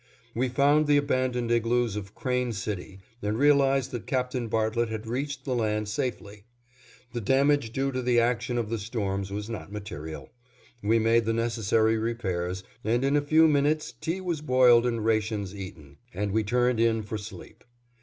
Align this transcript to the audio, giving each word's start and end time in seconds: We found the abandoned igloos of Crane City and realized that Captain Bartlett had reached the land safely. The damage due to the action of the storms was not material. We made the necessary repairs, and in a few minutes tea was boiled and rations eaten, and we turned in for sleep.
We 0.33 0.49
found 0.49 0.87
the 0.87 0.97
abandoned 0.97 1.51
igloos 1.51 1.95
of 1.95 2.15
Crane 2.15 2.53
City 2.53 2.97
and 3.21 3.37
realized 3.37 3.91
that 3.91 4.07
Captain 4.07 4.47
Bartlett 4.47 4.89
had 4.89 5.05
reached 5.05 5.45
the 5.45 5.53
land 5.53 5.87
safely. 5.87 6.43
The 7.13 7.21
damage 7.21 7.71
due 7.71 7.91
to 7.91 8.01
the 8.01 8.19
action 8.19 8.57
of 8.57 8.71
the 8.71 8.79
storms 8.79 9.29
was 9.31 9.47
not 9.47 9.71
material. 9.71 10.31
We 10.81 10.97
made 10.97 11.25
the 11.25 11.33
necessary 11.33 11.99
repairs, 11.99 12.63
and 12.83 13.05
in 13.05 13.15
a 13.15 13.21
few 13.21 13.47
minutes 13.47 13.91
tea 13.91 14.21
was 14.21 14.41
boiled 14.41 14.87
and 14.87 15.05
rations 15.05 15.53
eaten, 15.55 15.99
and 16.15 16.31
we 16.31 16.43
turned 16.43 16.79
in 16.79 17.03
for 17.03 17.19
sleep. 17.19 17.63